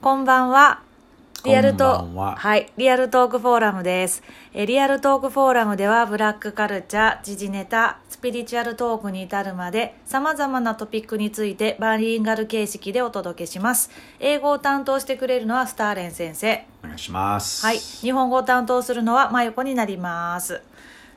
[0.00, 0.80] こんばんは。
[1.44, 4.22] リアルトこんばんははい、リアルトークフォーラムです。
[4.54, 13.90] えーリアルトークフォーラムでは、ブラックカルチャー、時事ネタ、スピリチュアルトークに至るまで、様々なトピックについてバイリンガル形式でお届けします。
[14.20, 16.64] 英語を担当してくれるのはスターレン先生。
[16.84, 17.66] お願いします。
[17.66, 20.62] はい、日本語を担当するのは真由子になります。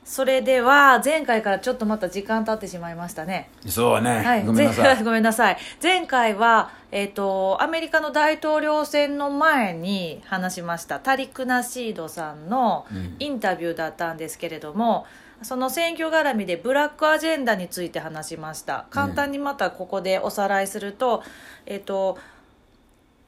[0.04, 3.50] それでは、前回からちょっとまた時間経ってしまいましたね。
[3.66, 4.94] そうね、はい、ごめんなさい。
[4.96, 5.56] 前 ごめんなさい。
[5.80, 12.84] 前回は、えっ、と、アメリカの大統領選の前に話しました、タリク・ナシードさんの
[13.20, 15.06] インタビューだったんですけれども、
[15.42, 18.86] その選挙絡みでブラックアジェンダについて話しました。
[18.90, 21.22] 簡単にまたここでおさらいすると、
[21.66, 22.18] えっ、と、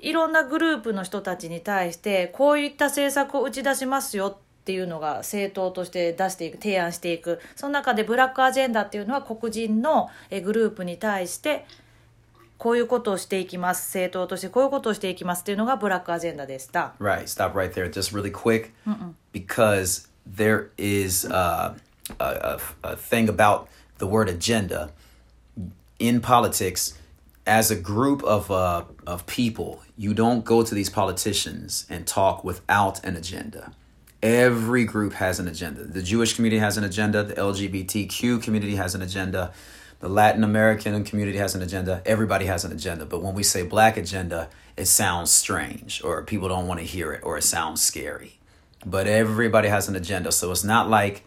[0.00, 11.66] いろんなグループの人たちに対してこういった政策を打ち出しますよっていうのが政党として出していく提案していくその中でブラックアジェンダっていうのは黒人のえグループに対して
[12.56, 16.94] こういうことをしていきます政党としてこういうことをしていきますっていうのがブラックアジェンダでした。
[16.98, 18.70] Right, stop right there, just really quick,
[19.34, 21.74] because there is uh,
[22.18, 23.66] a, a, a thing about
[23.98, 24.92] the word agenda
[25.98, 26.98] in politics.
[27.46, 32.42] As a group of uh, of people, you don't go to these politicians and talk
[32.42, 33.74] without an agenda.
[34.23, 35.83] Every group has an agenda.
[35.83, 37.23] The Jewish community has an agenda.
[37.23, 39.53] The LGBTQ community has an agenda.
[40.01, 42.01] The Latin American community has an agenda.
[42.05, 43.05] Everybody has an agenda.
[43.05, 47.13] But when we say black agenda, it sounds strange or people don't want to hear
[47.13, 48.39] it or it sounds scary.
[48.85, 50.31] But everybody has an agenda.
[50.33, 51.23] So it's not like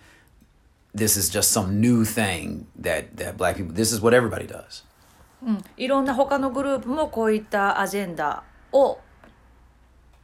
[0.94, 4.84] this is just some new thing that, that black people, this is what everybody does.
[5.76, 9.00] いろんな他のグループもこういったアジェンダを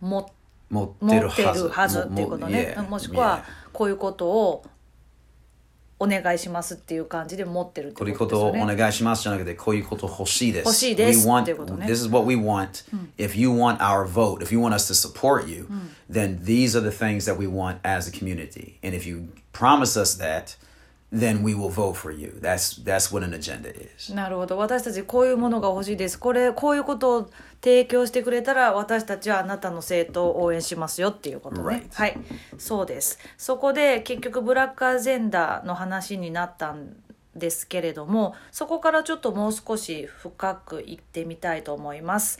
[0.00, 0.30] 持って
[0.73, 1.99] 持ってるはず。
[1.99, 4.65] っていうことねもしくは.こういうことを
[5.99, 8.65] お願いしますっていう感じで持ってるってこういうここととをお。
[8.65, 10.65] 願いしますじゃなくて、こういうこと欲しいです。
[10.65, 11.85] 欲しいですっていうことね。
[11.85, 12.83] This is what we want.
[13.17, 15.67] If you want our vote, if you want us to support you,
[16.11, 18.79] then these are the things that we want as a community.
[18.83, 20.57] And if you promise us that,
[21.13, 22.39] then we will vote for you.
[22.41, 24.13] That's that's what an agenda is.
[24.13, 27.29] なるほど私たちこういうものが欲しいですこれこういうことを
[27.61, 32.17] 提供してくれたら私たちはあなたの政党を応援しますよっていうことね.はい
[32.57, 36.95] そうですそこで結局ブラックアジェンダの話になったん
[37.35, 42.39] ですけれどもそこからちょっともう少し深くいってみたいと思います.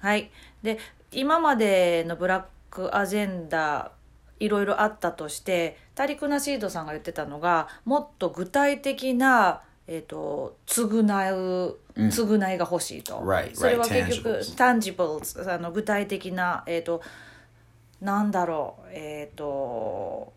[0.00, 0.30] はい、
[0.62, 0.78] で
[1.12, 3.92] 今までのブラックアジェンダ
[4.38, 11.02] いろいろあったとしてタリク・ナシードさんが言ってたのがもっと具体的な、えー、と償
[11.34, 14.56] う償いが欲しいと、Right, それは結局 tangibles.
[14.56, 17.00] タンジブルあの具体的な、えー、と
[18.00, 20.34] なんだろうえっ、と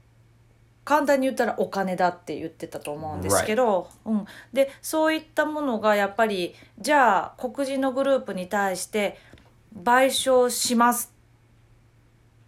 [0.86, 9.18] 簡単に言ったらお金だって言ってたと思うんですけど、うん、でそういったものがやっぱりじゃあ黒人のグループに対して
[9.84, 11.14] 賠償します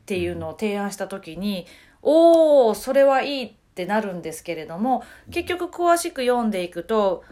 [0.02, 1.66] っていうのを提案した時に、
[2.02, 7.24] おおそれはいいってなるんですけれども結局詳しく読んでいくと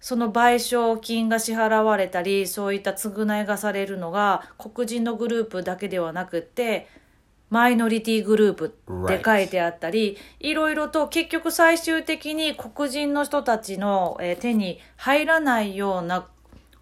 [0.00, 6.86] その賠償金が支払われたりそういった償いがされるのが黒人のグループだけではなくって
[7.48, 16.26] マイノリティグループって書いてあったり、いろいろと結局最終的に黒人の人たちのえー手に入らないような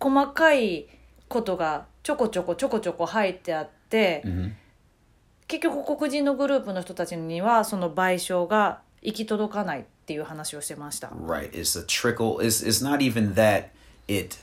[0.01, 0.89] 細かい
[1.29, 4.23] ことがちょこちょこちょこちょこ入ってあって、
[5.53, 11.09] 結局黒人のグループの人たちにはその賠償が行き届かないっていう話をしてました。
[11.09, 11.51] Right.
[11.51, 12.41] It's a trickle.
[12.41, 13.67] It's it's not even that
[14.09, 14.39] it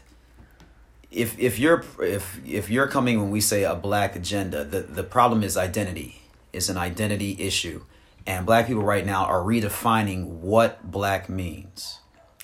[1.09, 5.01] if if you're if if you're coming when we say a black agenda, the the
[5.01, 6.21] problem is identity.
[6.53, 7.81] It's an identity issue.
[8.27, 12.01] And black people right now are redefining what black means.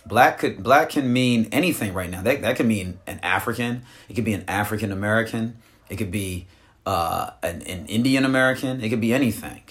[0.07, 2.23] Black could black can mean anything right now.
[2.23, 3.83] That that could mean an African.
[4.09, 5.57] It could be an African American.
[5.87, 6.47] It could be
[6.86, 8.80] uh, an, an Indian American.
[8.82, 9.62] It could be anything.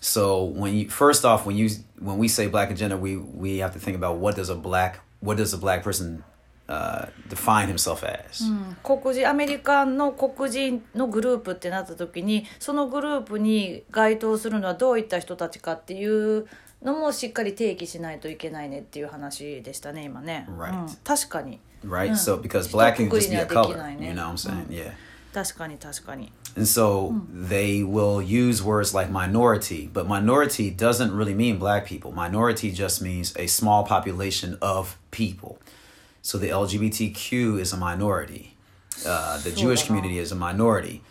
[0.00, 3.72] So when you first off when you when we say black agenda, we we have
[3.72, 6.22] to think about what does a black what does a black person
[6.68, 8.42] uh, define himself as.
[8.82, 16.06] 黒人アメリカの黒人のグループってなった時にそのグループに該当するのはどういった人たちかってい
[16.38, 16.46] う
[16.82, 20.82] のもしっかり定義しないといけないねっていう話でしたね今ね、 Right.
[20.82, 22.12] うん確かに Right?
[22.12, 23.76] So because black can just be a Isto color.
[23.76, 24.66] kukurin na You know what I'm saying?
[24.70, 24.92] Yeah.
[25.32, 31.84] 確かに確かに And so they will use words like minority, but minority doesn't really mean black
[31.84, 32.12] people.
[32.12, 35.58] Minority just means a small population of people.
[36.22, 38.56] So the LGBTQ is a minority.
[39.04, 41.02] Uh, the Jewish community is a minority.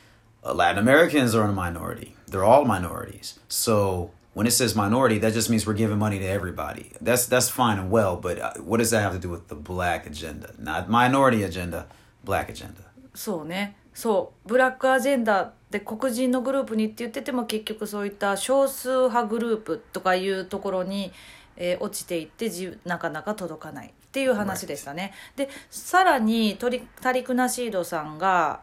[0.46, 2.16] Uh, Latin Americans are a minority.
[2.26, 3.38] They're all minorities.
[3.50, 6.92] So when it says minority, that just means we're giving money to everybody.
[7.02, 9.56] That's that's fine and well, but uh, what does that have to do with the
[9.56, 10.54] black agenda?
[10.58, 11.88] Not minority agenda,
[12.24, 12.86] black agenda.
[13.16, 21.11] そうね そうブラックアジェンダで黒人のグループにって言ってても結局そういった少数派グループとかいうところに、
[21.57, 25.13] えー落ちていってじなかなか届かないっていう話でしたね。
[25.35, 28.61] でさらにトリタリク・ナシードさんが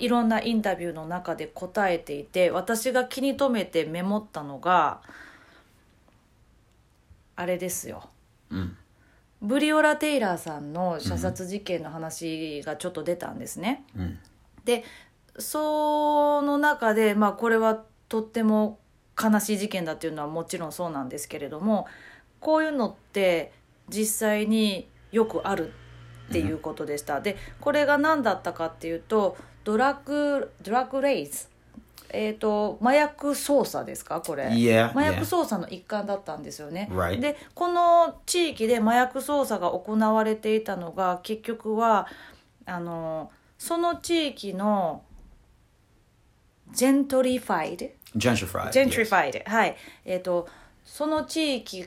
[0.00, 5.00] いろんなインタビューの中で答えていて私が気に留めてメモったのが
[7.36, 8.10] あれですよ。
[8.50, 8.76] うん
[9.44, 13.84] ブリオラ・テイラーさんの射殺事件の話がちょっと出たんですね。
[13.96, 14.18] うん
[14.64, 14.82] で
[15.38, 18.78] その中で、まあ、これはとっても
[19.20, 21.86] 悲しい事件だっていうのはもちろんそうなんですけれども
[22.40, 23.52] こういうのって
[23.88, 25.72] 実際によくある
[26.28, 27.20] っていうことでした。
[27.20, 31.48] でこれが何だったかっていうとドラッグドラッグレイズ
[32.10, 34.20] えー、と麻薬捜査ですか？
[34.20, 36.88] これ Yeah, 麻薬.捜査の一環だったんですよね。
[36.92, 37.18] Right.
[37.20, 42.06] でこの地域で麻薬捜査が行われていたのが結局は
[42.66, 45.02] あのその地域の
[46.72, 47.86] ジェントリファイド
[48.16, 48.40] ジェント
[48.98, 50.48] リ.ファイドはいえっ、と
[50.84, 51.86] その地域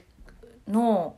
[0.67, 1.15] の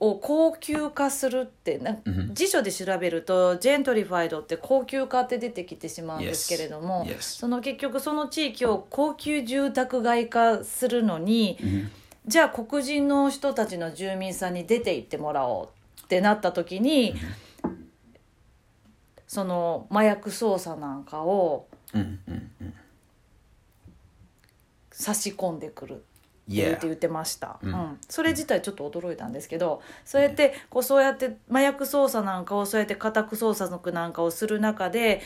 [0.00, 1.96] を高級化するってな
[2.32, 7.16] 辞書で調べるとジェントリファイドって高級化って出てきてしまうんですけれども、Yes.
[7.16, 7.20] Yes.
[7.38, 11.58] その結局その地域を高級住宅街化するのに、
[12.26, 15.64] じゃあ黒人の人たちの住民さんに出て行ってもらお
[15.98, 17.14] うってなった時に、
[19.28, 21.66] その麻薬捜査なんかを
[24.90, 26.04] 差し込んでくる
[26.48, 26.76] 言 Yeah.
[26.76, 35.22] って言ってました、うんそれ自体ちょっと驚いたんですけどそうやってこうそうやって麻薬捜査なんかをそうやって家宅捜索なんかをする中で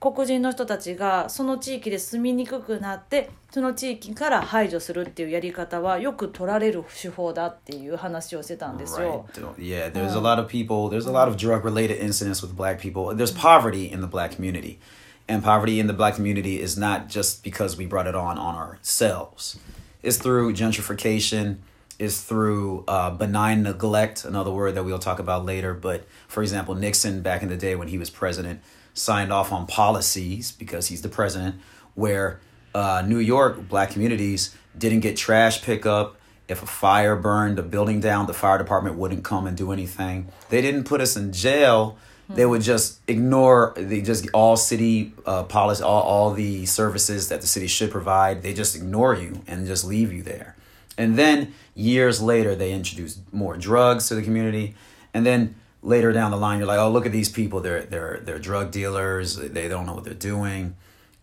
[0.00, 9.26] 黒人の人たちがその地域で住みにくくなってその地域から排除するっていうやり方はよく取られる手法だっていう話をしてたんですよ。
[9.34, 9.54] Right.
[9.56, 12.80] Yeah, there's a lot of people, there's a lot of drug related incidents with black
[12.80, 13.14] people.
[13.14, 14.78] There's poverty in the black community.
[15.26, 18.56] And poverty in the black community is not just because we brought it on on
[18.56, 19.58] ourselves.
[20.04, 21.56] It's through gentrification,
[21.98, 25.72] it's through uh, benign neglect, another word that we'll talk about later.
[25.72, 28.60] But for example, Nixon, back in the day when he was president,
[28.92, 31.56] signed off on policies because he's the president
[31.94, 32.38] where
[32.74, 36.16] uh, New York black communities didn't get trash pickup.
[36.48, 40.28] If a fire burned a building down, the fire department wouldn't come and do anything.
[40.50, 41.96] They didn't put us in jail
[42.31, 47.41] They would just ignore the just all city uh, policy, all, all the services that
[47.41, 48.43] the city should provide.
[48.43, 50.55] They just ignore you and just leave you there.
[50.95, 54.75] And then years later, they introduced more drugs to the community.
[55.11, 57.61] And then later down the line, you're like, oh, look at these people.
[57.61, 59.35] They're they're they're drug dealers.
[59.37, 60.75] They don't know what they're doing,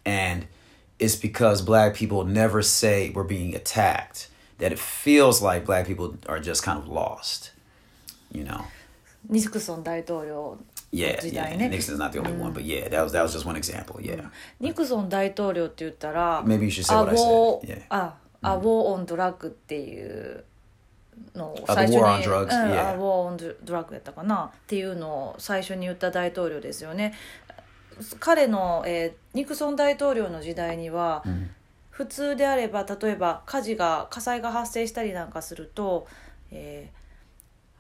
[0.05, 0.47] and
[0.99, 4.29] it's because black people never say we're being attacked.
[4.59, 7.53] That it feels like black people are just kind of lost.
[8.33, 8.65] You know.
[9.29, 10.57] ニクソン大統領
[10.94, 11.44] Yeah, 時 yeah.
[11.44, 14.02] 代ね Nixon's not the only one, but yeah, that was that was just one example.
[14.02, 14.30] Yeah.
[14.60, 17.62] ニクソン大統領って言ったら Maybe you should say what I said.
[17.62, 17.82] Yeah.
[17.90, 20.44] あアウォーオンドラッグっていう
[21.36, 22.90] のを Ah, 最 the 初に war on drugs, うん yeah.
[22.90, 24.52] アウォーオンドラッグやったかな？
[24.54, 27.14] っていうのを最初に言った大統領ですよね
[28.20, 31.24] 彼の、えーニクソン大統領の時代には、
[31.90, 36.06] 普通であれば例えば火事が火災が発生したりなんかすると、
[36.52, 37.01] えー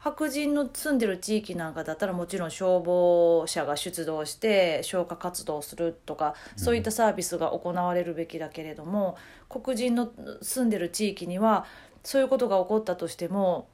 [0.03, 9.15] 白人の住んでる地域なんかだったらもちろん消防車が出動して消火活動をするとかそういったサービスが行われるべきだけれども、
[9.47, 11.65] 黒人の住んでる地域には
[12.03, 13.67] そういうことが起こったとしても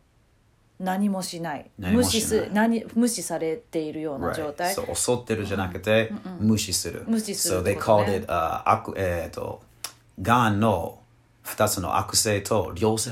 [0.80, 1.72] 何もしない。
[1.78, 4.54] 無視す何無視されているような状 Right.
[4.54, 7.06] 態、So 襲ってるじゃなくて、無視する。
[7.08, 9.62] 無視する So って they called it、uh, 悪えっ、と
[10.22, 11.00] がんの
[11.44, 13.12] 二つの悪性と良性？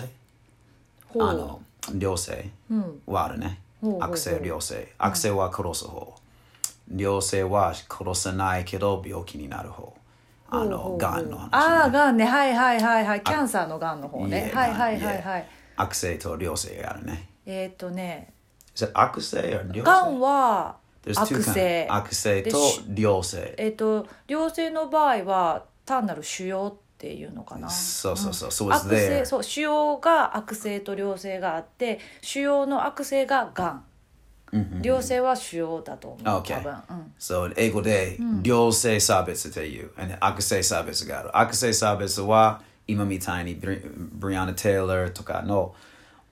[1.18, 1.62] あの
[1.98, 2.50] 良性
[3.06, 3.60] はあるね。
[3.82, 4.94] ほうほうほう悪性良性。
[4.98, 6.16] 悪性は殺す方。
[6.96, 9.94] 良性は殺さないけど病気になる方。
[10.50, 11.50] あのがんの話、ね。
[11.52, 17.30] ああがんねはいはいはいはいキャンサーのがんの方ねはいはいはいはい悪性と良性があるね。
[17.46, 18.32] えーっとね
[18.94, 19.82] 悪性 or 良性？
[19.84, 20.78] がんは
[21.08, 22.58] 悪.性悪性と
[22.96, 23.56] 良性。
[23.58, 26.74] えっ、と良性の場合は単なる腫瘍
[27.06, 28.50] っていうのかなそうそうそう。
[28.50, 33.84] So it's 悪性.そう腫瘍が悪性と良性があって腫瘍の悪性ががん
[34.82, 36.56] 良性は腫瘍だと思う、Okay.
[36.56, 41.38] 多分、うん、So 英語で良性差別っていう、悪性差別がある。
[41.38, 45.76] 悪性差別は今みたいにブリアンナ・テイラーとかの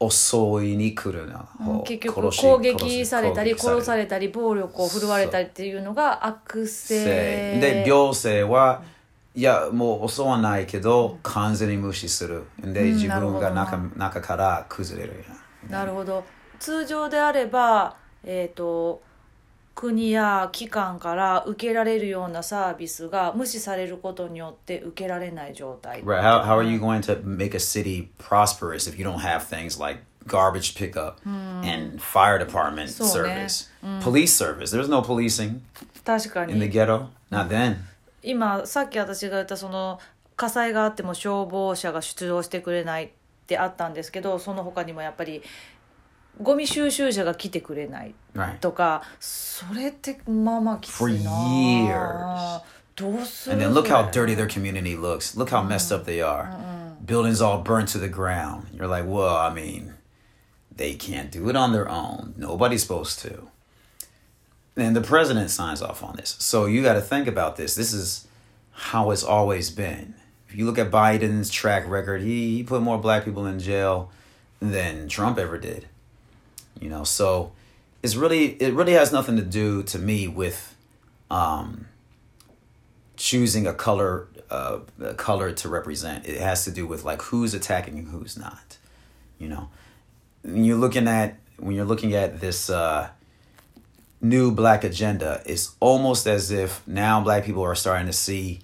[0.10, 8.84] 襲いに来るな方、結局攻撃されたり殺されたり暴力を振るわれたりっていうのが悪性で良性は
[9.36, 16.24] いやもう襲わないけど完全に無視するで自分が中中から崩れるやんなるほど
[16.60, 19.02] 通常であればえっ、と
[19.76, 26.22] 国や機関から受けられるようなサービスが無視されることによって受けられない状態 Right.
[26.22, 29.80] How, how are you going to make a city prosperous if you don't have things
[29.80, 33.70] like garbage pickup and fire department service,
[34.02, 34.72] police service?
[34.72, 35.62] There's no policing
[36.06, 37.08] 確か in the に ghetto.
[37.32, 37.78] Not then.
[38.24, 40.00] 今さっき私が言ったその
[40.36, 43.10] 火災があっても消防車が出動してくれないっ
[43.46, 45.44] てあったんですけどその他にもやっぱり
[46.42, 48.16] ゴミ収集車が来てくれない.
[48.60, 52.62] とかそれってまあまあきついな.
[52.96, 55.38] どうする And then look how dirty their community looks.
[55.38, 56.48] Look how messed up they are.
[57.06, 58.68] Buildings all burnt to the ground.
[58.74, 59.94] You're like, well, I mean,
[60.76, 62.34] they can't do it on their own.
[62.38, 63.50] Nobody's supposed to.
[64.76, 66.36] And the president signs off on this.
[66.40, 67.76] So you got to think about this.
[67.76, 68.28] This is
[68.72, 70.16] how it's always been.
[70.50, 74.12] If you look at Biden's track record, he, he put more black people in jail
[74.60, 75.88] than Trump ever did.
[76.80, 77.52] You know, so
[78.02, 80.76] it's really it really has nothing to do to me with
[81.32, 81.88] um
[83.16, 86.28] choosing a color uh, a color to represent.
[86.28, 88.78] It has to do with like who's attacking and who's not.
[89.40, 89.70] You know,
[90.44, 93.10] when you're looking at when you're looking at this uh,
[94.24, 98.62] new black agenda, it's almost as if now black people are starting to see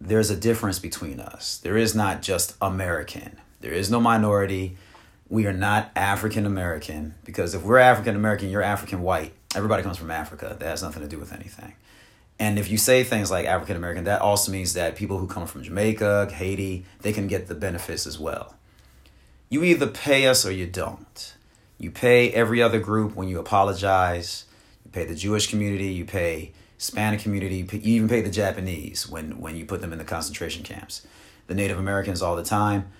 [0.00, 1.58] there's a difference between us.
[1.58, 3.38] There is not just American.
[3.60, 4.76] There is no minority.
[5.28, 9.32] We are not African American because if we're African American, you're African white.
[9.54, 10.56] Everybody comes from Africa.
[10.58, 11.74] That has nothing to do with anything.
[12.40, 15.46] And if you say things like African American, that also means that people who come
[15.46, 18.54] from Jamaica, Haiti, they can get the benefits as well.
[19.48, 21.34] You either pay us or you don't.
[21.78, 24.44] You pay every other group when you apologize.
[24.87, 28.29] You pay the Jewish community, you pay Hispanic community, you pay- you even pay the
[28.29, 31.05] Japanese when, when you put them in the concentration camps.
[31.47, 32.91] The Native Americans all the time.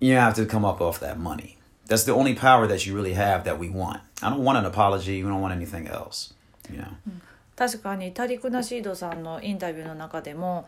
[0.00, 1.58] You have to come up off that money.
[1.86, 4.00] That's the only power that you really have that we want.
[4.22, 5.22] I don't want an apology.
[5.22, 6.34] We don't want anything else.
[6.70, 6.94] You know.
[7.54, 10.66] 確かにタリク・ナシードさんのインタビューの中でも、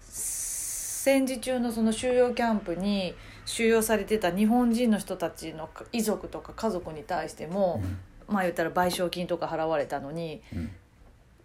[0.00, 3.14] 戦時中のその収容キャンプに
[3.47, 7.81] 収容されてた日本人の人たちの遺族とか家族に対しても、
[8.27, 10.41] まあ言ったら賠償金とか払われたのに、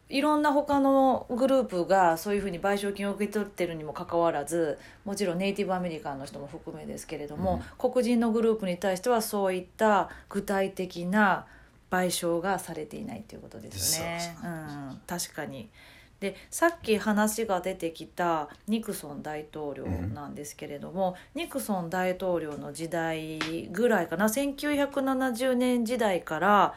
[0.08, 11.46] いろんな他のグループがそういうふうに賠償金を受け取ってるにもかかわらずもちろんネイティブアメリカンの人も含めですけれども、黒人のグループに対してはそういった具体的な
[11.88, 14.36] 賠償がされていないということですね。
[14.42, 15.68] そううん、確かに
[16.22, 23.40] でさっき話が出てきたニクソン大統領なんですけれども、ニクソン大統領の時代
[23.72, 26.74] ぐらいかな1970年時代から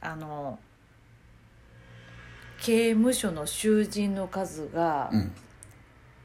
[0.00, 0.60] あの
[2.60, 5.32] 刑務所の囚人の数がん。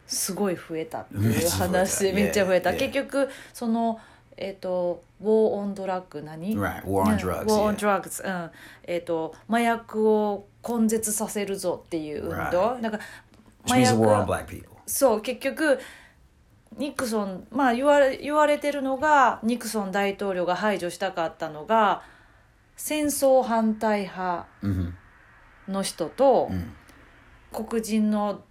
[0.05, 3.99] すごい増えたっていうめっちゃ増えた話めっちゃ増えた.結局その
[4.37, 8.01] えっ、と「ウォー・オン・ドラッグ」何 war on うん drugs, War on yeah.
[8.01, 8.51] drugs うん。
[8.83, 12.81] えっ、と麻薬を根絶させるぞっていう運動 Right.
[12.81, 12.99] なんか
[13.67, 14.75] on black people.
[14.85, 15.79] そう結局
[16.77, 22.01] ニクソンまあ言われ言われてるのがニクソン大統領が排除したかったのが
[22.75, 24.91] 戦争反対派 hmm
[25.67, 27.65] の人と、Mm.
[27.67, 28.43] 黒人の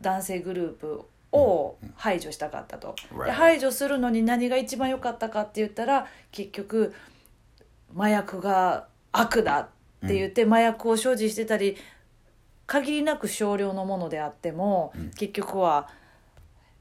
[0.00, 2.94] 男性グループを排除したかったと。
[3.14, 3.26] Right.
[3.26, 6.92] で排除するのに何が一番良かったかって言ったら結局
[7.96, 9.68] 麻薬が悪だっ
[10.08, 11.76] て言って、麻薬を所持してたり
[12.66, 15.88] 限りなく少量のものであっても、結局は、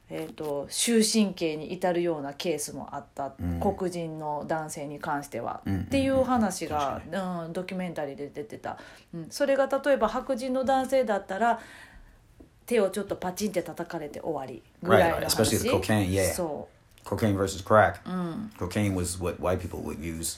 [0.09, 5.81] えー、と終身刑に至るようなケースもあった、黒人の男性に関しては、うん。
[5.81, 7.01] っていう話が、
[7.45, 8.77] うん、ドキュメンタリーで出てた、
[9.13, 11.59] うん、それが例えば白人の男性だったら
[12.65, 14.63] 手をちょっとパチンって叩かれて終わり。
[14.81, 15.29] ぐらいの Right, right.
[15.29, 16.33] 話 Especially the cocaine, yeah.
[16.33, 16.69] そ
[17.05, 17.07] う。
[17.07, 17.95] Cocaine versus crack.
[18.57, 20.37] Cocaine was what white people would use.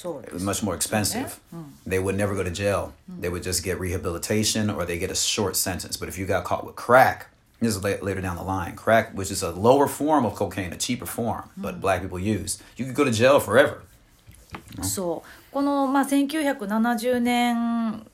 [0.00, 1.40] そうで It was す much more expensive.
[1.86, 2.92] They would never go to jail.
[3.20, 5.98] They would just get rehabilitation or they get a short sentence.
[5.98, 7.26] But if you got caught with crack,
[7.60, 8.76] this is la- later down the line.
[8.76, 12.62] Crack, which is a lower form of cocaine, a cheaper form, but black people use.
[12.76, 13.82] You could go to jail forever.
[14.82, 18.06] そうこの、まあ、1970年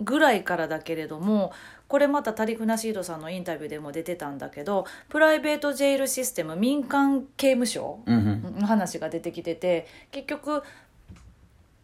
[0.00, 1.52] ぐらいからだけれども
[1.86, 10.62] これまたタリク・ナシードさんのインタビューでも出てたんだけどプライベートジェイルシステム民間刑務所の話が出てきてて結局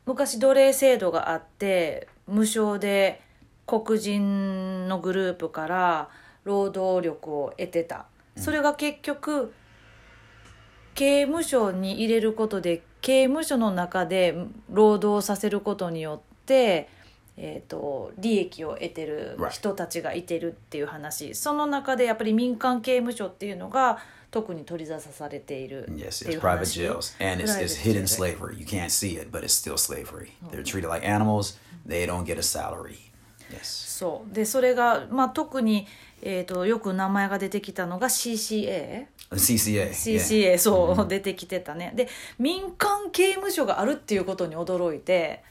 [0.08, 3.20] 昔奴隷制度があって無償で
[3.66, 6.08] 黒人のグループから
[6.44, 8.06] 労働力を得てた。
[8.34, 9.52] それが結局
[10.94, 14.34] 刑務所に入れることで刑務所の中で
[14.70, 16.88] 労働させることによって、
[17.36, 23.98] えー、と利益を得てる人たちがいてるっていう話、その中でやっぱり民間刑務所っていうのが
[24.30, 27.32] 特に取り沙汰されている Yes, ってい it's う private 話 jails.
[27.32, 28.58] And it's, it's hidden slavery.
[28.58, 30.32] You can't see it, but it's still slavery.
[30.50, 31.58] They're treated like animals.
[31.87, 32.99] They don't get a salary.
[33.50, 33.62] Yes.
[33.99, 35.87] そうでそれが、まあ、特に、
[36.23, 39.90] えー、とよく名前が出てきたのが CCA CCA.
[39.90, 39.90] yeah.
[39.90, 42.08] CCA そう、出てきてたねで
[42.38, 45.42] 民間刑務所があるっていうことに驚いて、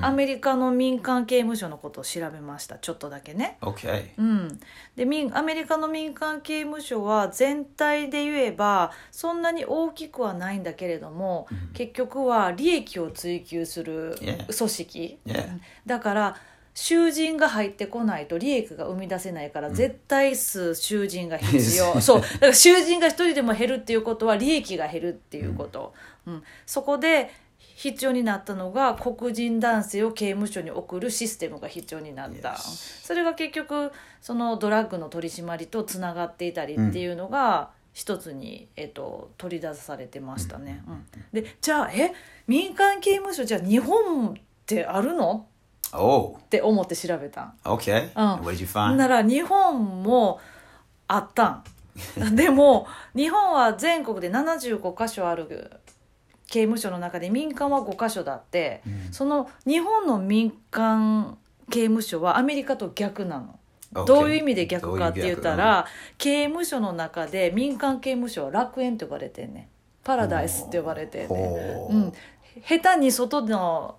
[0.00, 2.78] アメリカの民間刑務所のことを調べました。
[2.78, 3.58] ちょっとだけね。
[3.60, 4.10] Okay.
[4.16, 4.60] うん、
[4.94, 14.16] で民アメリカの民間刑務所は全体で言えばそんなに大きくはないんだけれども、結局は利益を追求する.
[14.56, 15.18] 組織.
[15.84, 16.36] だから
[16.74, 22.20] 囚人が入ってこないと利益が生み出せないから絶対数囚人が必要、そう。
[22.22, 25.92] だから囚人が一人でも減るっていうことは利益が減るっていうこと、
[26.24, 26.42] うん。
[26.64, 27.30] そこで
[27.82, 41.06] 必要になったのが黒人男性を刑務所に送るシステムが必要になった.それが結局そのドラッグの取り締まりとつながっていたりっていうのが一つに、えっと、取り出されてましたね、うん。
[41.32, 42.12] でじゃあえ？
[42.46, 44.32] 民間刑務所じゃあ日本っ
[44.64, 45.46] てあるの
[45.92, 47.42] ？Oh, って思って調べた。
[47.42, 48.12] ん okay.
[48.14, 48.36] Oh.
[48.44, 48.94] What did you find?
[48.94, 50.40] なら日本も
[51.08, 51.64] あったん。
[52.36, 55.80] でも日本は全国で75箇所ある
[56.52, 61.38] 刑務所の中で民間は5箇所だって、その日本の民間
[61.70, 63.58] 刑務所はアメリカと逆なの。
[64.06, 65.86] どういう意味で逆かって言ったどういうら
[66.18, 69.66] 刑務所の中で民間刑務所は楽園って呼ばれてんねん。
[70.04, 71.34] パラダイスって呼ばれてんね
[71.90, 72.12] うん、
[72.66, 73.96] 下手に外の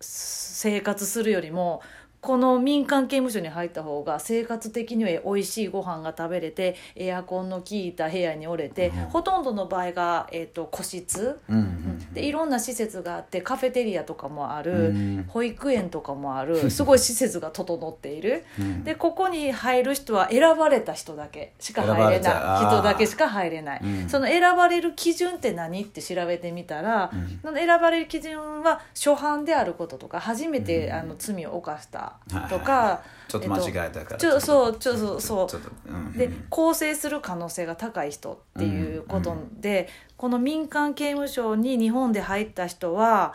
[0.00, 1.82] 生活するよりも
[2.22, 12.14] この民間刑務所に入った方が生活的には美味しいご飯が食べれてエアコンの効いた部屋におれて、ほとんどの場合が、えー、と個室、Mhm.
[12.14, 15.24] でいろんな施設があってカフェテリアとかもある、うん。
[15.28, 16.56] 保育園とかもある。
[16.70, 18.44] すごい施設が整っている、
[18.84, 22.66] でここに入る人は選ばれた人だけしか入れない。
[22.66, 24.08] 人だけしか入れない、うん。
[24.08, 27.10] その選ばれる基準って何って調べてみたら、
[27.42, 32.11] その選ばれる基準は初犯であることとか初めて、あの罪を犯した
[32.48, 34.16] とか、ちょっと間違えたから。
[34.16, 35.48] ちょそうちょそうそ
[35.88, 35.92] う。
[35.92, 36.12] うん。
[36.12, 43.34] で更生する可能性が高い人っていうことで、この民間刑務所に日本で入った人は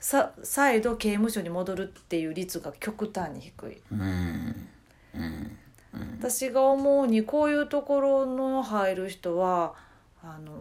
[0.00, 3.80] さ再度刑務所に戻るっていう率が極端に低い。
[3.90, 4.68] うん
[6.18, 9.74] 私が思うにこういうところの入る人は
[10.22, 10.52] あの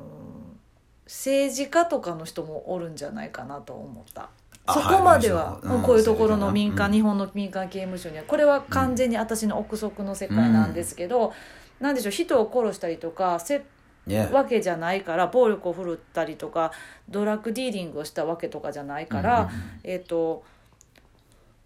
[1.06, 4.30] 政治家とかの人もおるんじゃないかなと思った。
[4.66, 6.94] あそこまでは、はいこういうところの民間、うん。
[6.94, 11.34] 日本の民間刑務所にはこれは完全に私の憶測の世界なんですけど、
[11.80, 13.66] なんでしょう人を殺したりとかせ
[14.06, 14.30] Yeah.
[14.34, 16.74] わけじゃないから暴力を振るったりとか
[17.08, 19.50] ドラッグディーリングをしたわけとかじゃないから、
[19.86, 20.44] えっ、と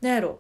[0.02, 0.40] なんやろ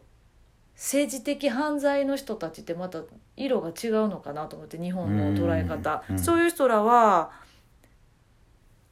[0.76, 3.02] 政治的犯罪の人たちってまた
[3.36, 6.20] 色が違うのかなと思って日本の捉え方、うん。
[6.20, 7.32] そういう人らは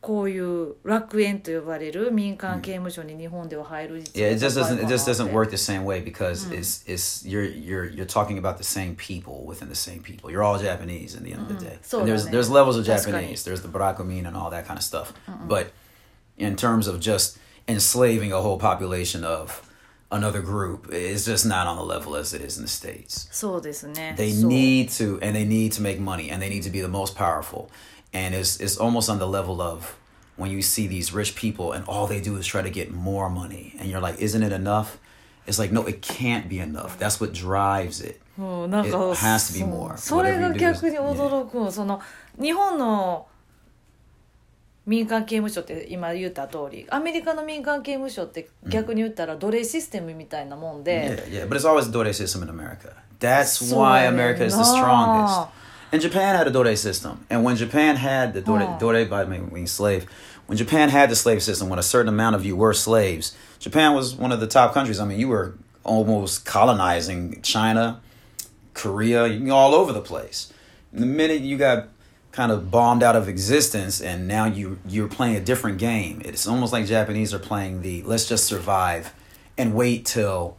[0.05, 5.85] こういう楽園と呼ばれる民間刑務所に日本では入る率 Yeah, it just が高い doesn't か it な just って doesn't work the same
[5.85, 10.01] way because it's it's you're you're you're talking about the same people within the same
[10.03, 10.31] people.
[10.31, 11.79] You're all Japanese in the end of the day.
[11.83, 12.39] So And there's だね。
[12.39, 13.37] there's levels of 確かに。
[13.37, 13.45] Japanese.
[13.45, 15.13] There's the Barakumin and all that kind of stuff.
[15.47, 15.73] But
[16.39, 19.63] in terms of just enslaving a whole population of
[20.11, 23.29] another group, it's just not on the level as it is in the states.
[23.31, 26.71] そうですね They そう need to, and they need to make money, and they need to
[26.73, 27.69] be the most powerful.
[28.15, 29.97] And it's it's almost on the level of
[30.37, 33.29] when you see these rich people, and all they do is try to get more
[33.31, 34.99] money, and you're like, isn't it enough?
[35.47, 36.99] It's like no, it can't be enough.
[36.99, 38.21] That's what drives it.
[38.39, 39.97] うん、なんか It has to be そう more.
[39.97, 42.01] それ Whatever が you do is- 逆に驚く、その
[42.41, 43.27] 日本の
[44.87, 52.95] 民間刑務所って今言った通りアメリカの民間刑務所って逆に言ったら奴隷システムみたいなもんで、 Yeah, yeah, but it's always a dore system in America.
[53.21, 54.65] That's So why America is the no.
[54.65, 55.49] strongest.
[55.92, 57.26] And Japan had a dore system.
[57.30, 58.78] And when Japan had the dore, Oh.
[58.80, 60.06] dore by meaning slave,
[60.48, 63.94] when Japan had the slave system, when a certain amount of you were slaves, Japan
[63.94, 65.00] was one of the top countries.
[65.00, 68.02] I mean, you were almost colonizing China,
[68.74, 70.52] Korea, you know, all over the place.
[70.92, 71.88] The minute you got
[72.32, 76.22] kind of bombed out of existence and now you you're playing a different game.
[76.26, 79.14] It's almost like Japanese are playing the let's just survive
[79.58, 80.58] and wait till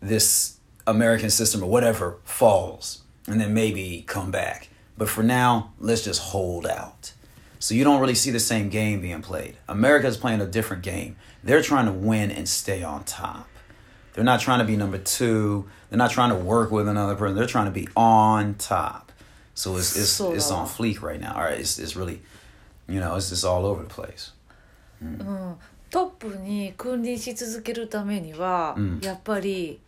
[0.00, 4.69] this American system or whatever falls and then maybe come back.
[4.97, 7.13] But for now, let's just hold out.
[7.59, 9.55] So you don't really see the same game being played.
[9.67, 11.15] America's playing a different game.
[11.43, 13.47] They're trying to win and stay on top.
[14.13, 15.69] They're not trying to be number two.
[15.89, 17.35] They're not trying to work with another person.
[17.35, 19.11] They're trying to be on top.
[19.53, 20.71] So it's it's So it's on da.
[20.71, 21.33] fleek right now.
[21.35, 22.21] All right, it's it's really,
[22.87, 24.31] you know, it's just all over the place.
[25.89, 29.79] トップに君臨し続けるためには、うんやっぱり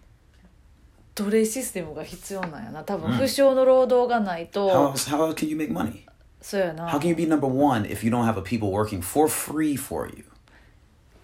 [1.24, 6.02] 奴隷システムが必要なんやな多分うん不詳の労働がないと、How, how can you make money?
[6.40, 9.28] そうやな How can you be number one if you don't have a people working for
[9.28, 10.24] free for you?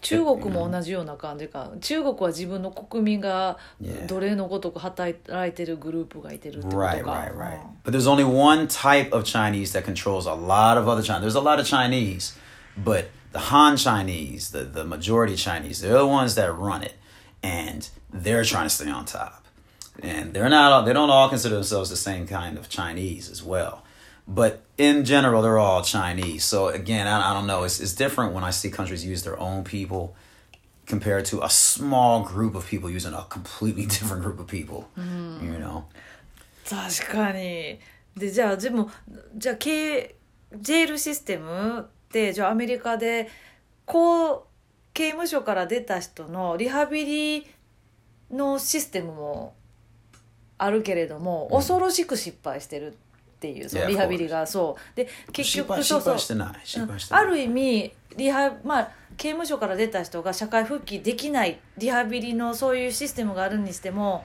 [0.00, 3.56] 中国も同じような感じか中国は自分の国民が.
[4.06, 5.16] 奴隷のごとく働
[5.48, 7.58] いてるグループがいてるってことか Right, right, right.
[7.84, 11.22] But there's only one type of Chinese that controls a lot of other Chinese.
[11.22, 12.36] There's a lot of Chinese,
[12.76, 16.96] but the Han Chinese, the, the majority Chinese, they're the ones that run it.
[17.42, 19.43] And they're trying to stay on top.
[20.01, 23.43] And they're not, all- they don't all consider themselves the same kind of Chinese as
[23.43, 23.83] well.
[24.27, 26.43] But in general, they're all Chinese.
[26.45, 27.63] So again, I, I don't know.
[27.63, 30.15] It's, it's different when I see countries use their own people
[30.85, 34.87] compared to a small group of people using a completely different group of people.
[34.97, 35.85] You know?
[36.69, 37.79] 確かに
[38.15, 38.91] でじゃあでも
[39.35, 40.15] じゃあ刑
[40.55, 43.27] ジェールシステムってじゃあアメリカで
[43.85, 44.43] こう
[44.93, 47.47] 刑務所から出た人のリハビリ
[48.29, 49.55] のシステムも
[50.58, 52.96] あるけれども、恐ろしく失敗してるっ
[53.40, 54.96] ていうその Yeah, リハビリがそう。
[54.96, 56.00] で結局そうそう。
[56.00, 57.24] 失敗してない失敗してない。
[57.24, 64.24] ある意味リハまあ刑務所から出た人が社会復帰できないリハビリのそういうシステムがあるにしても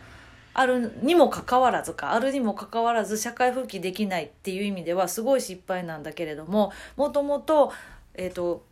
[0.53, 7.71] あるにもかかわらずかあるにもかかわらず社会復帰できないっていう意味ではすごい失敗なんだけれどももともと,、
[8.15, 8.63] えー、と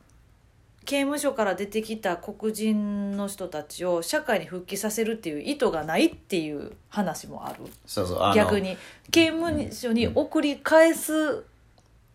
[0.87, 8.77] 刑務所から出てきた黒人の人たちを社会に復帰させるっていう意図がないっていう話もあるそうそうあの逆に
[9.11, 11.43] 刑務所に送り返す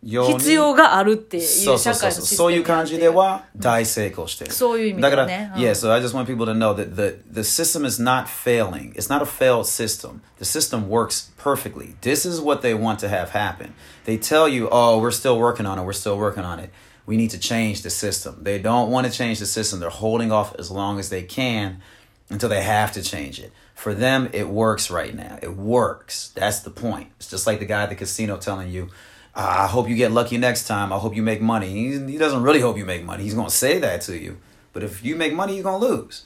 [0.03, 4.51] 必要があるっていうそうそうそう社会のそういう感じでは大成功してる。
[4.51, 5.25] そういう意味だから。
[5.25, 8.93] うん yeah, so I just want people to know that the, the system is not failing.
[8.97, 10.21] It's not a failed system.
[10.39, 11.95] The system works perfectly.
[12.01, 13.75] This is what they want to have happen.
[14.05, 15.85] They tell you, oh, we're still working on it.
[15.85, 16.71] We're still working on it.
[17.12, 18.40] We need to change the system.
[18.42, 19.80] They don't want to change the system.
[19.80, 21.82] They're holding off as long as they can
[22.30, 23.52] until they have to change it.
[23.76, 25.40] For them, it works right now.
[25.42, 26.32] It works.
[26.36, 27.12] That's the point.
[27.18, 28.90] It's just like the guy at the casino telling you,
[29.34, 30.92] I hope you get lucky next time.
[30.92, 31.70] I hope you make money.
[31.70, 33.24] He, he doesn't really hope you make money.
[33.24, 34.38] He's going to say that to you.
[34.74, 36.26] But if you make money, you're going to lose.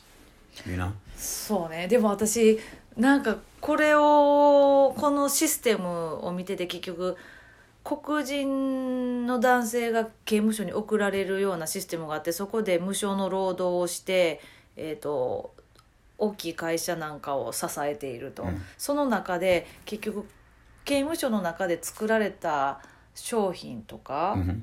[0.66, 0.94] You know?
[1.22, 2.60] そうねでも私
[2.98, 7.16] なんかこれをこのシステムを見てて結局
[7.87, 14.41] 黒人の男性が刑務所に送られるようなシステムがあってそこで無償の労働をして、
[14.75, 15.55] えー、と
[16.19, 18.61] 大きい会社なんかを支えていると、うん。
[18.77, 20.27] その中で結局
[20.85, 22.81] 刑務所の中で作られた
[23.15, 24.63] 商品とか、Mhm.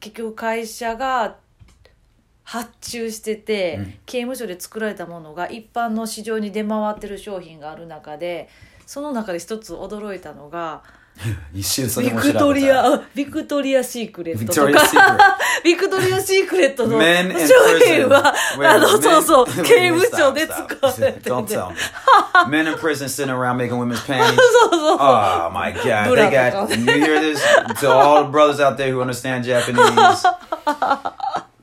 [0.00, 1.36] 結局会社が
[2.42, 3.84] 発注してて、うん。
[4.06, 8.48] 刑務所で作られたものが一般の市場に出回ってる商品がある中で
[8.86, 10.84] その中で一つ驚いたのが
[11.53, 15.63] You should ビクトリアあビクトリア・シークレットと Victoria's か Secret.
[15.65, 17.47] ビクトリア・シークレットの商 Men in
[17.79, 18.69] 品は prison.
[18.69, 20.65] あの Wait, そうそう men- 刑務所 Stop, で stop.
[20.77, 21.75] 使われてて Don't tell me.
[22.47, 24.33] Men in prison sitting around making women's panties.
[24.61, 25.83] そうそう Oh my god.
[25.83, 27.41] Bra They to got you hear this?
[27.81, 30.23] To all the brothers out there who understand Japanese.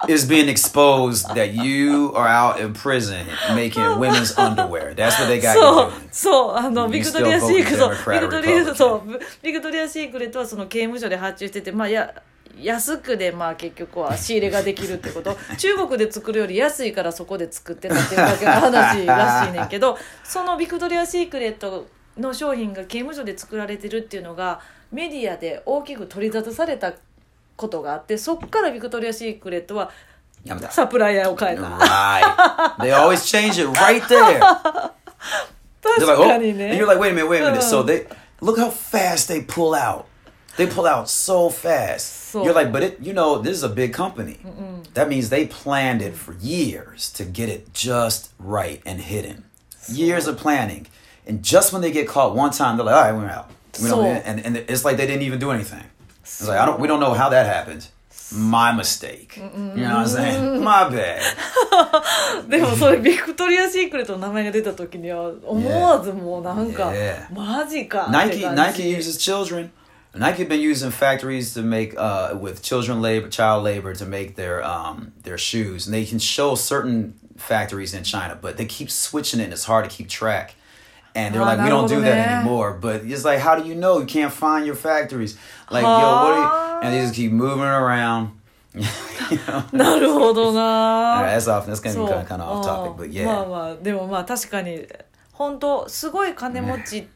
[0.07, 4.93] Is being exposed that you are out in prison making women's underwear.
[4.95, 12.13] That's what they got そう.そうあのビクトリア・シーク vote そうビクトリア.そうビクトリア・シークレットはその刑務所で発注しててまあや
[12.59, 21.87] 安くでまあ結局は仕入れができるってこと 中国で作るより安いからそこで作ってたっていうだけの話らしいねんけどそのビクトリア・シークレット
[22.17, 24.59] の商品が刑務所で作られてるっていうのが
[24.91, 26.91] メディアで大きく取り沙汰された
[27.60, 29.90] ことがあってそっからビクトリア・シークレットは
[30.44, 31.62] やめたサプライヤーを変えた。
[31.62, 32.76] Right.
[32.78, 34.38] They always change it right there.
[34.38, 34.92] They're
[35.82, 37.58] 確 like, か oh, に and ね you're。like, wait a minute, wait a minute.
[37.58, 37.62] Uh.
[37.62, 38.06] So they
[38.40, 40.06] look how fast they pull out.
[40.56, 42.30] They pull out so fast.
[42.32, 44.38] So- You're like, but it, you know, this is a big company.
[44.94, 49.44] That means they planned it for years to get it just right and hidden.
[49.88, 50.86] Years of planning,
[51.26, 53.50] and just when they get caught one time, they're like, all right, we're out.
[53.80, 55.84] We So- don't, and and it's like they didn't even do anything.
[56.30, 57.88] It's like I don't, we don't know how that happened.
[58.32, 59.36] My mistake.
[59.36, 60.60] You know what I'm saying?
[60.64, 61.22] My bad.
[62.48, 67.32] でもそれビクトリア・シークレットの名前が出た時には思わずもうなんか Yeah.
[67.32, 69.70] マジかって Nike 感 Nike じ uses children.
[70.14, 74.64] Nike been using factories to make uh with children labor, child labor to make their
[74.64, 79.40] um their shoes, and they can show certain factories in China, but they keep switching
[79.40, 79.44] it.
[79.44, 80.54] and It's hard to keep track.
[81.13, 82.77] And they're Ah, like, we don't do that anymore.
[82.79, 83.99] But it's like, how do you know?
[83.99, 85.37] You can't find your factories.
[85.69, 86.31] Like, yo, what?
[86.37, 86.87] Are you?
[86.87, 88.29] And they just keep moving around.
[88.73, 88.81] you
[89.47, 89.63] know?
[89.73, 91.65] なるほどな that's off.
[91.69, 93.25] That's gonna そう be kind of off topic, but うん yeah.
[93.25, 94.87] まあまあでもまあ確かに
[95.33, 97.07] 本当すごい金持ち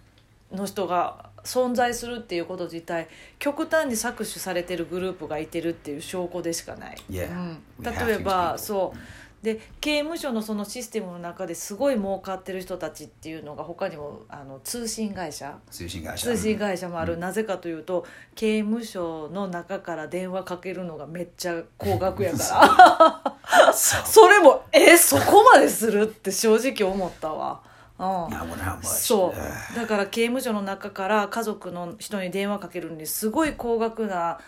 [0.52, 3.08] の人が存在するっていうこと自体
[3.40, 7.30] 極端に搾取されてるグループがいてるっていう証拠でしかない、Yeah.
[7.32, 9.00] うん例えば.そう
[9.46, 15.60] で刑務所のそのシステムの中ですごい儲かってる人たちっていうのが他にもあの通信会社。
[15.70, 16.32] 通信会社。
[16.32, 23.72] 通信会社もある、なぜかというと刑務所の中から電話かけるのがめっちゃ高額やから。
[23.74, 27.62] それもえそこまでするって正直思ったわ。
[28.00, 29.40] うん.そう。
[29.40, 34.40] Uh, だから刑務所の中から家族の人に電話かけるのにすごい高額な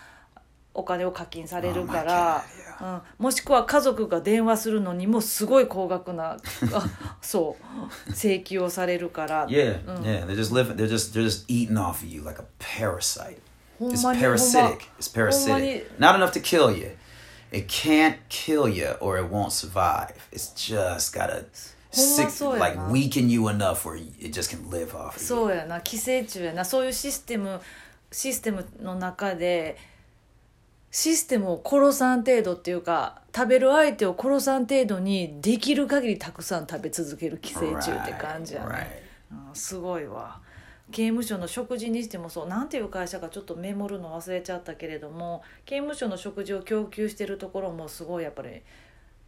[0.78, 2.44] お金を課金されるか Oh ら
[2.80, 6.40] うん、もしくは家族が電話するのにもすごい高額なあ
[7.22, 7.58] そ
[8.08, 10.28] う請求をされるから、yeah, yeah.
[10.28, 10.76] They're just living.
[10.76, 13.40] They're just they're just eating off of you like a parasite.
[13.80, 14.90] It's parasitic.
[15.00, 16.00] It's parasitic.
[16.00, 16.92] Not enough to kill you.
[17.52, 20.28] It can't kill you or it won't survive.
[20.32, 21.46] It's just gotta
[21.92, 22.90] sick, like な。
[22.92, 25.18] weaken you enough where it just can live off.
[25.18, 27.60] そうやな寄生虫やなそういうシステム
[28.12, 29.78] システムの中で
[31.00, 40.42] システムを殺さん程度っていうか食べる相手を殺さん程度にできる限りたくさん食べ続ける寄生虫って感じやね.うんすごいわ。
[40.92, 48.64] 刑務所の食事にしてもそうなんていう会社かちょっとメモるの忘れちゃったけれども刑務所の食事を供給してるところもすごいやっぱり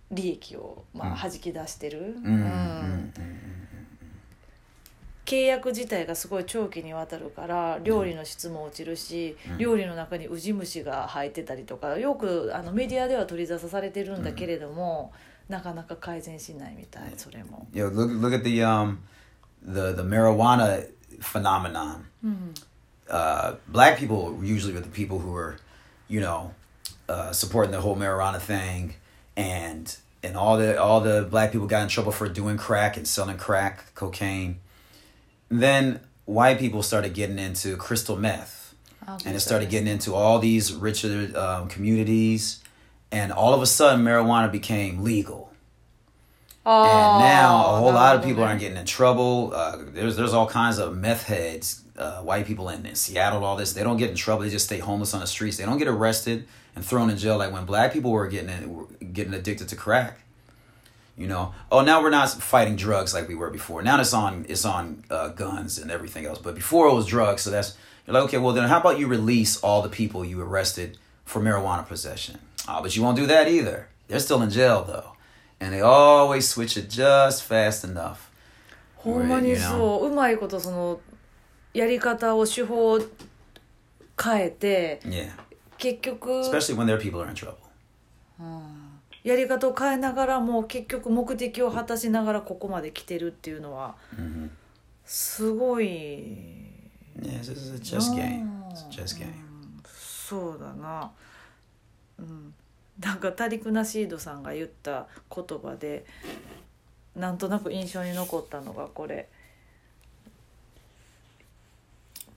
[0.10, 3.14] 利益をまあ弾き出してる、うん
[5.30, 15.14] 契約自体がすごい長期にわたるから料理の質も落ちるし、料理の中にウジ虫が入ってたりとかよくあのメディアでは取り沙汰されてるんだけれども、
[15.48, 17.68] なかなか改善しないみたいそれも。
[17.76, 18.98] Yo, look look at the um
[19.64, 20.88] the the marijuana
[21.22, 22.06] phenomenon.
[23.08, 25.58] Uh, black people usually are the people who are,
[26.08, 26.52] you know,
[27.08, 28.96] uh, supporting the whole marijuana thing,
[29.38, 33.08] and and all the all the black people got in trouble for doing crack and
[33.08, 34.56] selling crack, cocaine.
[35.50, 38.76] Then white people started getting into crystal meth,
[39.26, 42.64] and it started getting into all these richer um, communities,
[43.12, 45.52] and all of a sudden marijuana became legal.
[46.66, 49.52] And now a whole lot of people aren't getting in trouble.
[49.56, 53.56] Uh, there's there's all kinds of meth heads, uh, white people in, in Seattle, all
[53.56, 53.74] this.
[53.74, 54.44] They don't get in trouble.
[54.44, 55.58] They just stay homeless on the streets.
[55.58, 58.76] They don't get arrested and thrown in jail like when black people were getting in,
[58.76, 60.20] were getting addicted to crack.
[61.19, 63.83] You know, oh now we're not fighting drugs like we were before.
[63.83, 66.39] Now it's on it's on uh, guns and everything else.
[66.41, 67.43] But before it was drugs.
[67.43, 70.41] So that's you're like okay, well then how about you release all the people you
[70.43, 72.41] arrested for marijuana possession?
[72.69, 73.89] Oh, but you won't do that either.
[74.09, 75.13] They're still in jail though,
[75.61, 78.31] and they always switch it just fast enough.
[78.97, 79.71] ほんまに You know?
[79.71, 81.01] そううまいことその
[81.75, 83.01] やり方を手法を
[84.21, 85.31] 変えて Yeah,
[85.79, 87.59] 結局 especially when their people are in trouble.
[89.24, 93.96] やり方を変えながらも結局目的を果たしながらここまで来てるっていうのは
[95.06, 96.70] すごい
[97.22, 97.42] Yeah,
[98.16, 98.48] game.
[98.92, 99.34] Game.
[99.84, 101.12] そうだな。
[102.20, 102.54] うん。
[103.00, 106.06] なんかタリク・ナシードさんが言った言葉で
[107.16, 109.28] なんとなく印象に残ったのがこれ。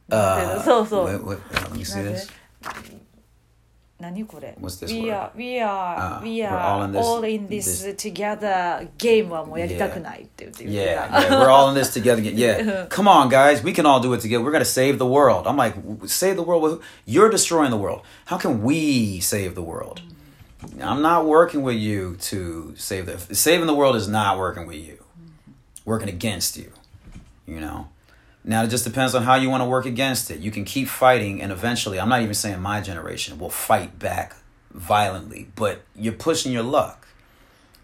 [0.09, 1.07] Uh, そうそう。
[1.07, 1.39] Wait, wait,
[4.02, 5.14] 何これ What's this We word?
[5.16, 10.94] are, we are, Ah, we we're are all in this- all in this, together ゲームはもうやりたくないって言って言って
[10.94, 12.22] Yeah, た yeah, we're all in this together.
[12.22, 14.44] Yeah, come on, guys, we can all do it together.
[14.44, 15.48] We're gonna save the world.
[15.48, 15.74] I'm like,
[16.06, 16.62] save the world.
[16.62, 18.02] With You're destroying the world.
[18.26, 20.02] How can we save the world?
[20.80, 23.18] I'm not working with you to save the.
[23.34, 25.00] Saving the world is not working with you.
[25.86, 26.72] Working against you.
[27.48, 27.88] You know.
[28.45, 30.41] Now it just depends on how you want to work against it.
[30.41, 34.35] You can keep fighting, and eventually, I'm not even saying my generation will fight back
[34.73, 37.07] violently, but you're pushing your luck,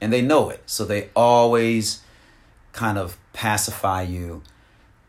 [0.00, 2.02] and they know it, so they always
[2.72, 4.42] kind of pacify you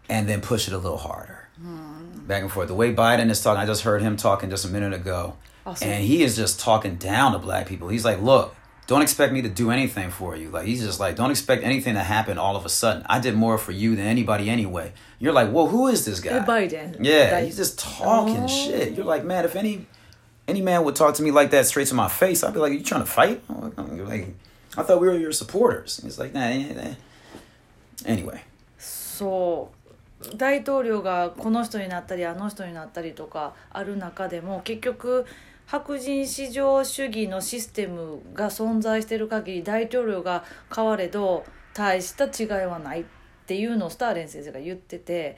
[0.07, 1.47] and then push it a little harder.
[1.59, 2.25] Hmm.
[2.27, 2.67] Back and forth.
[2.67, 5.35] The way Biden is talking, I just heard him talking just a minute ago.
[5.65, 5.87] Awesome.
[5.87, 7.89] And he is just talking down to black people.
[7.89, 8.55] He's like, look,
[8.88, 10.50] don't expect me to do anything for you.
[10.50, 13.02] Like he's just like, don't expect anything to happen all of a sudden.
[13.06, 14.92] I did more for you than anybody anyway.
[15.18, 16.32] You're like, well, who is this guy?
[16.38, 16.96] Eh, Biden.
[17.00, 18.46] Yeah, That- he's just talking Oh.
[18.48, 18.92] shit.
[18.92, 19.86] You're like, man, if any
[20.46, 22.72] any man would talk to me like that straight to my face, I'd be like,
[22.74, 23.40] you trying to fight?
[23.48, 24.34] I'm Like,
[24.76, 26.00] I thought we were your supporters.
[26.04, 26.94] He's like, nah, nah, nah.
[28.06, 28.40] Anyway.
[28.78, 29.70] そ
[30.32, 35.24] う大統領がこの人になったりあの人になったりとかある中でも結局
[35.69, 40.43] 白人至上主義のシステムが存在している限り大統領が
[40.75, 43.05] 変われど大した違いはないっ
[43.45, 45.35] ていうのをスターレン先生が言ってて、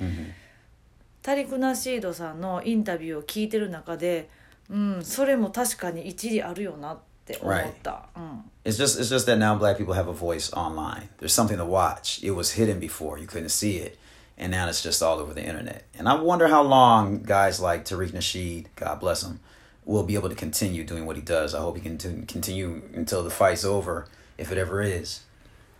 [1.21, 4.29] タリク・ナシードさんのインタビューを聞いてる中で、
[4.69, 8.07] うん、それも確かに一理あるよなって思った。
[8.15, 11.09] うん、It's just it's just that now black people have a voice online.
[11.19, 12.23] There's something to watch.
[12.25, 13.19] It was hidden before.
[13.19, 13.97] You couldn't see it.
[14.37, 15.83] and now it's just all over the internet.
[15.97, 19.39] And I wonder how long guys like Tariq Nasheed, God bless him,
[19.85, 21.55] will be able to continue doing what he does.
[21.55, 25.21] I hope he can t- continue until the fight's over, if it ever is.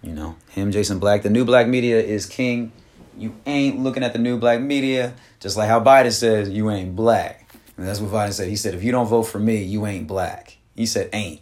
[0.01, 1.21] You know, him, Jason Black.
[1.21, 2.71] The new black media is king.
[3.17, 6.95] You ain't looking at the new black media, just like how Biden says you ain't
[6.95, 7.53] black.
[7.77, 8.47] And that's what Biden said.
[8.47, 10.57] He said, if you don't vote for me, you ain't black.
[10.75, 11.41] He said, ain't.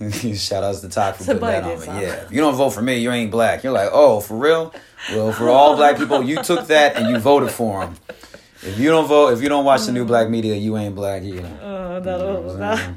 [0.34, 1.86] Shout out to Todd for putting that on me.
[1.86, 2.24] Yeah.
[2.24, 3.62] If you don't vote for me, you ain't black.
[3.62, 4.74] You're like, oh, for real?
[5.10, 7.96] Well, for all black people, you took that and you voted for him.
[8.62, 11.22] If you don't vote, if you don't watch the new black media, you ain't black
[11.22, 11.48] either.
[11.96, 12.92] うんなるほどな I hope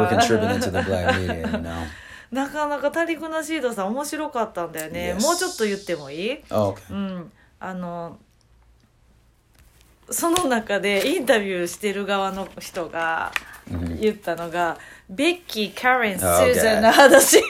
[0.00, 1.84] we're ー contributing to the black media, you know.
[2.30, 5.22] なかなかタリクナシードさん面白かったんだよね、Yes.
[5.22, 6.92] もうちょっと言ってもいい Oh, okay.
[6.92, 8.18] うんあの
[10.08, 13.32] その中でインタビューしてる側の人が
[14.00, 17.40] 言ったのが、ベッキー、カレン、ス.ーザンの話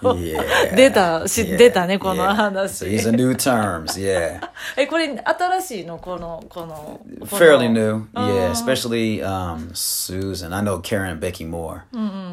[0.00, 0.74] こう Yeah.
[0.74, 1.56] 出たし Yeah.
[1.58, 2.34] 出たねこの Yeah.
[2.34, 4.40] 話 So these are new terms, yeah.
[4.76, 8.48] えこれ新しいのこのこの Fairly new, yeah.
[8.48, 8.52] Uh.
[8.52, 10.54] Especially um, Susan.
[10.54, 11.82] I know Karen and Becky more.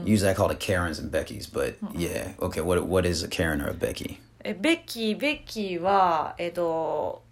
[0.05, 2.31] Usually I call it Karens and Becky's, but yeah.
[2.39, 4.19] Okay, what what is a Karen or a Becky?
[4.43, 7.23] えベッキーベッキーはえっと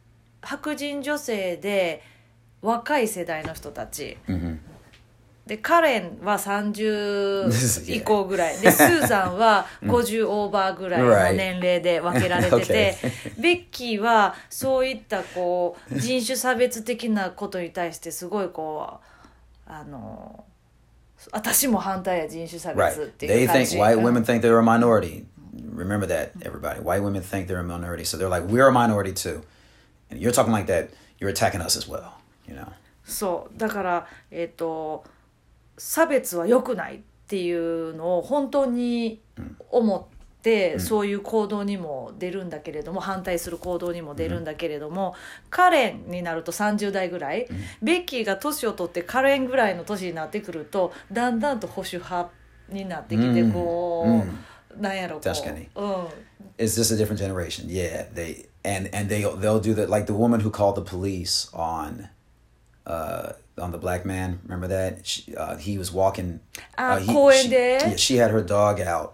[0.42, 2.02] 白人女性で
[2.62, 4.18] 若い世代の人たち、
[5.46, 11.36] でカレンは30以降ぐらいでスーザンは50オーバーぐらいの Right.
[11.36, 12.96] 年齢で分けられてて、
[13.38, 19.00] ベッキーはそういったこう人種差別的なことに対してすごいこ
[19.68, 20.46] うあの
[21.32, 22.90] 私も反対や人種差 Right.
[22.98, 25.26] 別ってい They う感 think じ white うん women think they're a minority.
[25.76, 26.80] Remember that, everybody.
[26.82, 29.42] White women think they're a minority, so they're like, we're a minority too.
[30.10, 30.90] And you're talking like that.
[31.20, 32.14] You're attacking us as well.
[32.48, 32.68] You know.
[33.06, 35.04] そうだからえっ、と
[35.78, 39.22] 差別は良くないっていうのを本当に
[39.70, 40.04] 思っ
[40.42, 45.16] て、そういう行動にも出るんだけれども反対する行動にも出るんだけれども、
[45.50, 47.48] カレンになると30代ぐらい、
[47.82, 52.30] ベッキーが年を取ってカレンぐらいの年になってくるとだんだんと保守派
[52.70, 53.52] になってきて、うん。
[53.52, 54.24] こ
[54.78, 55.24] う、なんやろこう。
[55.24, 55.70] 確かに。
[55.76, 56.06] うん、
[56.58, 57.68] It's just a different generation.
[57.68, 59.90] Yeah, they and and they they'll do that.
[59.90, 62.10] Like the woman who called the police on,
[62.87, 64.41] uh, on the black man.
[64.45, 65.07] Remember that?
[65.07, 66.41] She, uh, he was walking.
[66.77, 67.79] Ah, uh, he, 公園 she, で？
[67.81, 69.13] yeah, she had her dog out.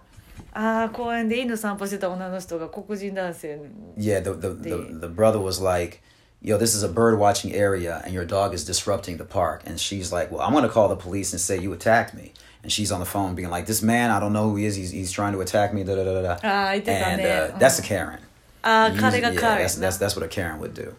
[0.53, 3.65] ああ公園で犬散歩してた女の人が黒人男性に
[3.97, 6.01] Yeah, the the, the, The- the brother was like,
[6.41, 9.77] "Yo, this is a bird watching area, and your dog is disrupting the park." And
[9.77, 12.31] she's like, "Well, I'm gonna call the police and say you attacked me."
[12.63, 14.75] And she's on the phone being like, "This man, I don't know who he is.
[14.77, 16.21] He's he's trying to attack me." Da da da da.
[16.21, 18.19] da." ああ言ってた And ね uh,、that's a Karen.
[18.61, 20.93] ああ Usually- 彼が yeah, カレン that's, な that's that's what a Karen would do.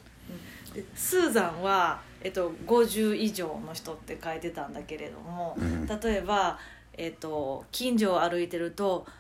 [0.75, 5.58] でスーザンは、 えっと、50以上の人って書いてたんだけれども、
[6.04, 6.60] 例えば、
[6.98, 9.06] えっと、近所を歩いてると「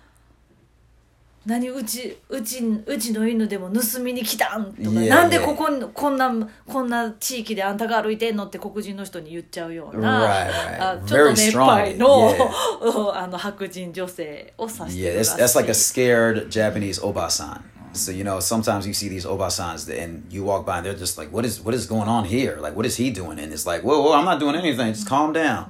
[1.43, 5.45] 何うちうちうちの犬でも盗みに来たん?」とか「Yeah, なんで yeah.
[5.45, 6.31] ここにこんな
[6.67, 11.01] こんな地域であんたが歩いてんの?」って黒人の人に言っちゃうような、Right, right.
[11.01, 12.35] あちょっと年配の
[13.15, 17.61] あの白人女性を指して Yeah, るら that's しい that's like a scared Japanese obasan.
[17.93, 21.17] So you know, sometimes you see these obasans and you walk by and they're just
[21.17, 22.57] like, "What is what is going on here?
[22.61, 24.93] Like, what is he doing?" And it's like, "Whoa, whoa, I'm not doing anything.
[24.93, 25.65] Just calm down."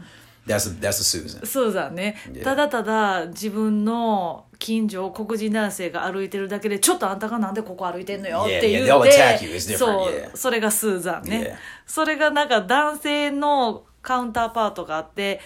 [0.47, 1.45] That's a that's a Susan.
[1.45, 2.43] そうだね、Yeah.
[2.43, 11.55] ただただ自分の近所を黒人男性が歩いてるだけでちょっとあんたがなんでここ歩いてんのよって言ってそう.それがスーザンね.
[11.85, 15.41] それがなんか男性のカウンターパートがあって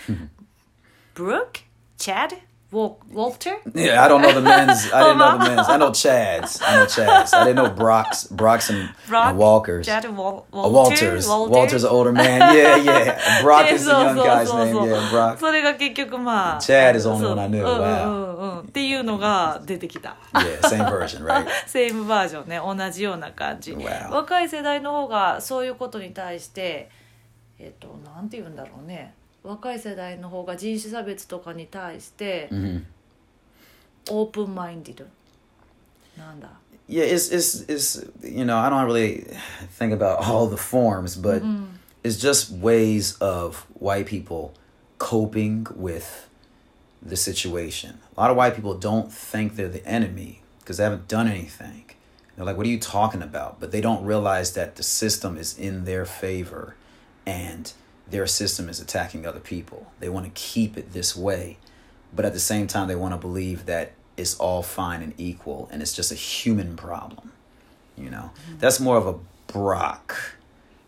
[1.14, 1.46] ブル
[2.76, 4.92] ックチャッドウォウォルター Yeah, I don't know the men's.
[4.94, 5.70] I didn't know the men's.
[5.70, 6.62] I know Chad's.
[6.62, 7.34] I know Chad's.
[7.34, 9.84] I didn't know Brock's, Brock's and, and Walker's.
[9.86, 11.28] チャッドウォ Uh, Walters.
[11.28, 12.56] Walter's an older man.
[12.56, 13.42] Yeah, yeah.
[13.44, 14.76] Brock is the young guy's name.
[14.76, 15.38] Yeah, Brock.
[15.40, 17.64] それが結局まあ Chad is the only one I knew.
[17.64, 18.62] Wow.
[18.68, 21.46] っていうのが出てきた Yeah, same version, right?
[21.68, 24.12] セームバージョンね同じような感じ、Wow.
[24.12, 26.90] 若い世代の方がそういうことに対して
[27.58, 29.14] えっ、となんて言うんだろうね
[29.45, 32.49] 若い世代の方が人種差別とかに対して、
[34.11, 35.05] オープンマインディド
[36.19, 36.49] なんだ
[36.89, 39.25] yeah it's it's it's you know i don't really
[39.79, 41.41] think about all the forms but
[42.03, 44.53] it's just ways of white people
[44.99, 46.29] coping with
[47.01, 51.07] the situation a lot of white people don't think they're the enemy because they haven't
[51.07, 51.85] done anything
[52.35, 55.57] they're like what are you talking about but they don't realize that the system is
[55.57, 56.75] in their favor
[57.25, 57.73] and
[58.10, 59.92] their system is attacking other people.
[60.00, 61.58] They want to keep it this way,
[62.14, 65.68] but at the same time, they want to believe that it's all fine and equal
[65.72, 67.32] and it's just a human problem.
[67.98, 68.60] You know, mm-hmm.
[68.60, 69.16] that's more of a
[69.48, 70.16] Brock,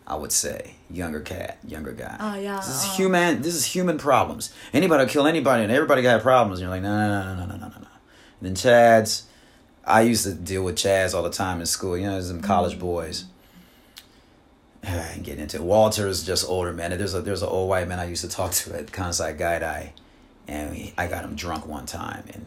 [0.06, 2.18] I would say, younger cat, younger guy.
[2.20, 2.58] Oh yeah.
[2.58, 2.96] This is oh.
[2.96, 3.42] human.
[3.42, 4.54] This is human problems.
[4.74, 6.60] Anybody will kill anybody, and everybody got problems.
[6.60, 7.76] And you're like, no, no, no, no, no, no, no.
[7.78, 7.86] And
[8.42, 9.24] then Chad's.
[9.86, 11.98] I used to deal with Chads all the time in school.
[11.98, 12.46] You know, some mm-hmm.
[12.46, 13.26] college boys.
[15.14, 15.64] Ain't getting into it.
[15.64, 16.92] Walter's just older man.
[16.98, 19.90] There's a there's an old white man I used to talk to at Kansai Gaidai,
[20.48, 22.46] and he, I got him drunk one time, and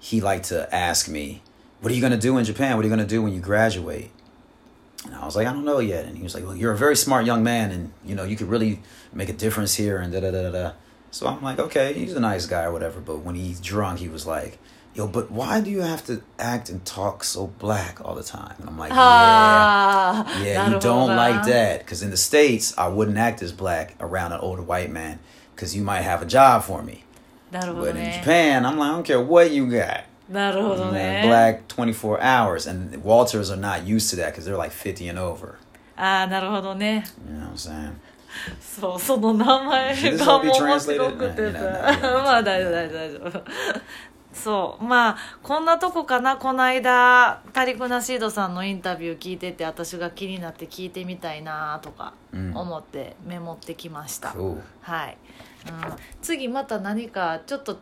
[0.00, 1.42] he liked to ask me,
[1.80, 2.76] "What are you gonna do in Japan?
[2.76, 4.10] What are you gonna do when you graduate?"
[5.04, 6.76] And I was like, "I don't know yet." And he was like, "Well, you're a
[6.76, 10.12] very smart young man, and you know you could really make a difference here." And
[10.12, 10.72] da da da da.
[11.12, 14.08] So I'm like, "Okay, he's a nice guy or whatever." But when he's drunk, he
[14.08, 14.58] was like
[14.97, 18.53] Yo, but why do you have to act and talk so black all the time?
[18.59, 21.79] And I'm like, yeah, ああ yeah, な you るほど don't な like that.
[21.79, 25.17] Because in the States, I wouldn't act as black around an older white man
[25.55, 27.03] because you might have a job for me.
[27.51, 30.03] なるほど But in ね Japan, I'm like, I don't care what you got.
[30.31, 32.67] なるほど Man, ね black 24 hours.
[32.67, 35.57] And Walters are not used to that because they're like 50 and over.
[35.97, 37.93] ああなるほどね You know what I'm saying?
[38.59, 41.35] そうその名前 Should this が all も be う面白く translated?
[41.35, 42.23] て No, no, さ no, no.
[42.23, 43.43] まあ大丈夫大丈夫大丈夫
[44.32, 44.84] そう。
[44.84, 52.56] まあこんなとこかなこの間タリクナシードさんのインタビュー聞いてて私が気になって聞いてみたいなとかうん。
[52.56, 54.60] 思ってメモってきました、Cool.
[54.80, 55.16] はい、
[55.66, 57.78] うん、次また何かちょっと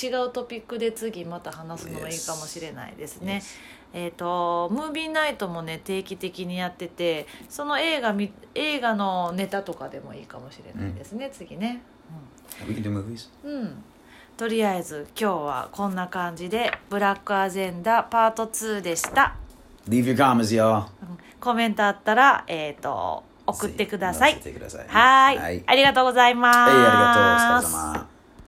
[0.00, 3.42] 違うトピックで次また話すのがいいかもしれないですね。
[3.92, 11.12] えー、とムービーナイトもね定期的にやっててその映画み映画のネタとかでもいいかもしれないです
[11.52, 11.82] ね.
[13.44, 13.50] うん。
[13.50, 13.84] うん、
[14.38, 19.34] とりあえず今日はこんな感じで「ブラックアジェンダパート2」でした、
[19.88, 20.86] Leave your comments, ん
[21.40, 24.34] コメントあったら、えー、と送ってください。
[24.34, 25.64] はーいはい。
[25.66, 27.72] ありがとうございます、はい、ありがとう。
[27.72, 28.17] お疲れ様。